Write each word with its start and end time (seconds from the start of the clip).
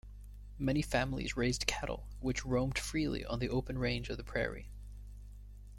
Many 0.57 0.81
families 0.81 1.37
raised 1.37 1.67
cattle, 1.67 2.07
which 2.21 2.43
roamed 2.43 2.79
freely 2.79 3.23
on 3.23 3.37
the 3.37 3.49
open 3.49 3.77
range 3.77 4.09
of 4.09 4.17
the 4.17 4.23
prairie. 4.23 4.71